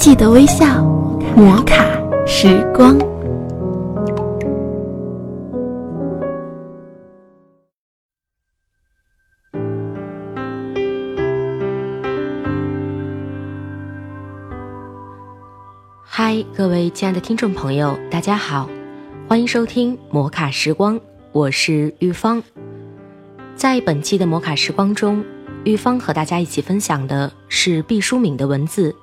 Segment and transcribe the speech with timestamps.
[0.00, 0.82] 记得微笑，
[1.36, 1.84] 摩卡
[2.26, 2.98] 时光。
[16.02, 18.70] 嗨，各位亲爱的听众朋友，大家好，
[19.28, 20.98] 欢迎收听摩卡时光，
[21.32, 22.42] 我是玉芳。
[23.54, 25.22] 在本期的摩卡时光中，
[25.64, 28.96] 玉芳和大家一起分享的是毕淑敏的文字。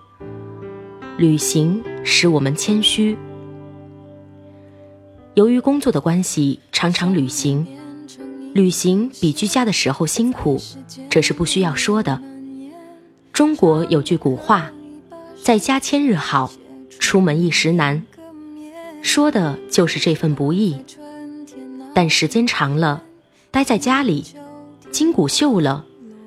[1.18, 3.18] 旅行使我们谦虚。
[5.34, 7.66] 由于工作的关系，常常旅行，
[8.54, 10.62] 旅行比居家的时候辛苦，
[11.10, 12.22] 这是不需要说的。
[13.34, 14.72] 中国有句古话
[15.42, 16.52] ：“在家千日好。”
[17.00, 18.04] 出门一时难，
[19.02, 20.76] 说的就是这份不易。
[21.94, 23.04] 但时间长了，
[23.50, 24.26] 待在家里，
[24.92, 25.86] 筋骨锈了，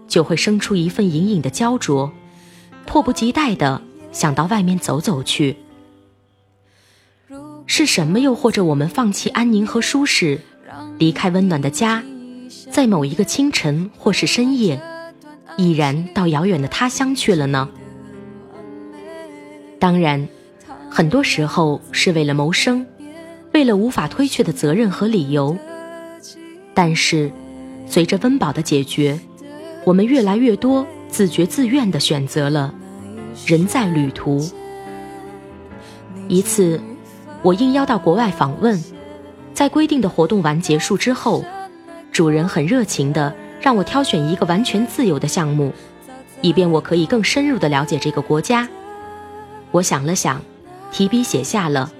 [0.08, 2.12] 就会生出一份隐隐的焦灼，
[2.86, 5.56] 迫不及待的想到外面走走去。
[7.66, 10.40] 是什么诱惑着我们放弃安宁和舒适，
[10.98, 12.02] 离开温暖的家，
[12.70, 14.80] 在某一个清晨或是深夜，
[15.56, 17.68] 毅然到遥远的他乡去了呢？
[19.78, 20.28] 当然。
[20.92, 22.84] 很多时候是为了谋生，
[23.52, 25.56] 为了无法推却的责任和理由。
[26.74, 27.30] 但是，
[27.86, 29.20] 随着温饱的解决，
[29.84, 32.74] 我们越来越多自觉自愿地选择了
[33.46, 34.48] 人在旅途。
[36.28, 36.80] 一次，
[37.42, 38.82] 我应邀到国外访问，
[39.52, 41.44] 在规定的活动完结束之后，
[42.12, 45.72] 主人很热情地让我挑选一个完全自由的项目，
[46.40, 48.68] 以便我可以更深入地了解这个国家。
[49.70, 50.40] 我想了想。
[50.92, 51.92] 提笔写下了，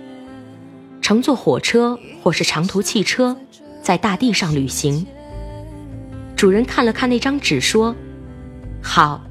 [1.01, 3.37] 乘坐火车或是长途汽车，
[3.81, 5.07] 在大地上旅行。
[6.35, 7.95] 主人看了看那张纸，说
[8.83, 9.23] ：“好，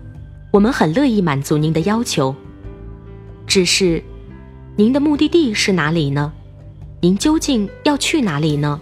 [0.52, 2.36] 我们很乐意满足您的要求。
[3.46, 4.04] 只是，
[4.76, 6.32] 您的目的地是哪里呢？
[7.02, 8.80] 您究竟要去哪里呢？”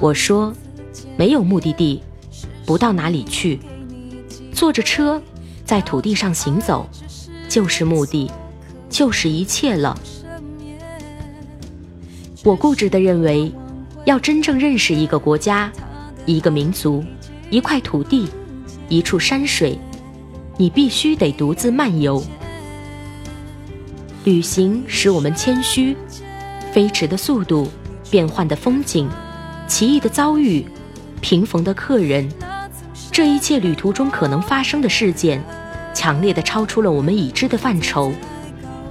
[0.00, 0.54] 我说
[1.16, 2.02] ：“没有目的地，
[2.64, 3.58] 不到哪里去。
[4.52, 5.20] 坐着车，
[5.64, 6.88] 在土地上行走，
[7.48, 8.30] 就是目的。”
[8.90, 9.98] 就是一切了。
[12.42, 13.52] 我固执地认为，
[14.06, 15.70] 要真正认识一个国家、
[16.24, 17.04] 一个民族、
[17.50, 18.26] 一块土地、
[18.88, 19.78] 一处山水，
[20.58, 22.22] 你必须得独自漫游。
[24.24, 25.96] 旅行使我们谦虚，
[26.72, 27.70] 飞驰的速度、
[28.10, 29.08] 变幻的风景、
[29.68, 30.66] 奇异的遭遇、
[31.20, 32.28] 平逢的客人，
[33.12, 35.42] 这一切旅途中可能发生的事件，
[35.94, 38.12] 强烈的超出了我们已知的范畴。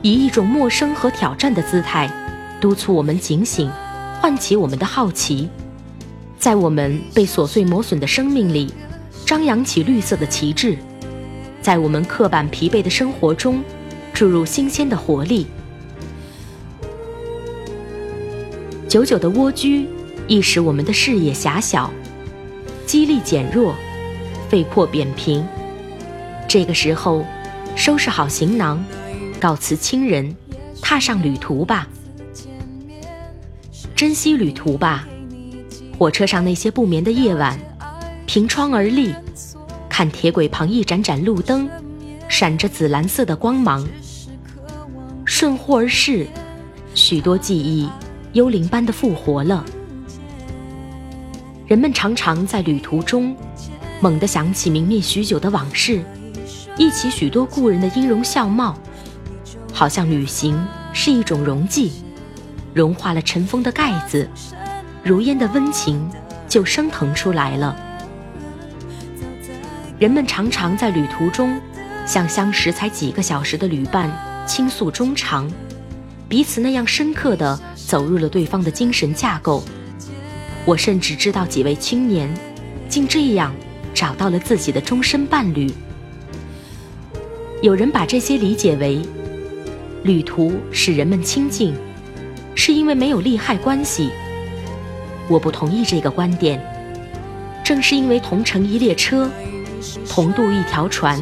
[0.01, 2.09] 以一种陌生和挑战的姿态，
[2.61, 3.69] 督促我们警醒，
[4.21, 5.49] 唤起我们的好奇，
[6.39, 8.73] 在我们被琐碎磨损的生命里，
[9.25, 10.77] 张扬起绿色的旗帜，
[11.61, 13.63] 在我们刻板疲惫的生活中，
[14.13, 15.47] 注入新鲜的活力。
[18.87, 19.87] 久久的蜗居，
[20.27, 21.91] 易使我们的视野狭小，
[22.85, 23.75] 肌力减弱，
[24.49, 25.45] 肺魄扁平。
[26.47, 27.25] 这个时候，
[27.75, 28.83] 收拾好行囊。
[29.39, 30.35] 告辞亲人，
[30.81, 31.87] 踏上旅途吧，
[33.95, 35.07] 珍惜旅途吧。
[35.95, 37.59] 火车上那些不眠的夜晚，
[38.25, 39.13] 凭窗而立，
[39.97, 41.67] 看铁轨旁一盏盏路灯，
[42.29, 43.83] 闪着紫蓝色的光芒。
[45.25, 46.27] 顺乎而逝，
[46.93, 47.89] 许多记忆
[48.33, 49.65] 幽灵般的复活了。
[51.65, 53.35] 人们常常在旅途中，
[53.99, 56.03] 猛地想起明灭许久的往事，
[56.77, 58.77] 忆起许多故人的音容笑貌。
[59.73, 60.63] 好像旅行
[60.93, 61.91] 是一种溶剂，
[62.71, 64.29] 融化了尘封的盖子，
[65.01, 66.07] 如烟的温情
[66.47, 67.75] 就升腾出来了。
[69.99, 71.59] 人们常常在旅途中，
[72.05, 74.11] 向相识才几个小时的旅伴
[74.47, 75.49] 倾诉衷肠，
[76.29, 79.63] 彼此那样深刻地走入了对方的精神架构。
[80.65, 82.31] 我甚至知道几位青年，
[82.87, 83.51] 竟这样
[83.91, 85.73] 找到了自己的终身伴侣。
[87.63, 89.01] 有人把这些理解为。
[90.03, 91.73] 旅途使人们亲近，
[92.53, 94.09] 是因为没有利害关系。
[95.27, 96.63] 我不同意这个观点。
[97.61, 99.29] 正是因为同乘一列车，
[100.09, 101.21] 同渡一条船，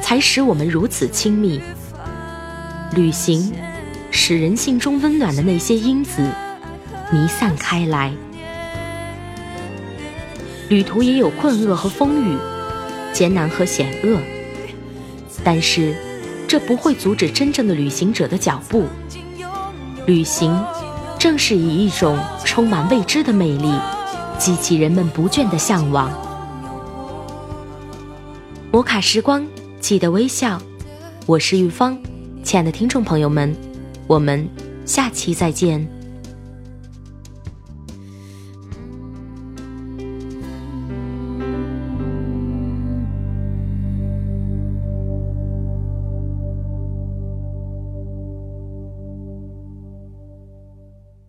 [0.00, 1.60] 才使我们如此亲密。
[2.94, 3.52] 旅行
[4.10, 6.22] 使人性中温暖的那些因子
[7.12, 8.12] 弥散开来。
[10.68, 12.36] 旅途也有困厄和风雨，
[13.12, 14.18] 艰难和险恶，
[15.44, 15.94] 但是。
[16.50, 18.86] 这不会阻止真正的旅行者的脚步。
[20.06, 20.58] 旅行，
[21.18, 23.70] 正是以一种充满未知的魅力，
[24.38, 26.10] 激起人们不倦的向往。
[28.70, 29.46] 摩卡时光，
[29.80, 30.60] 记得微笑。
[31.24, 31.98] 我是玉芳，
[32.42, 33.56] 亲爱的听众朋友们，
[34.06, 34.46] 我们
[34.84, 35.97] 下期再见。